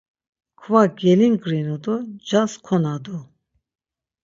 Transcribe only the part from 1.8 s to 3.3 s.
do ncas konadu.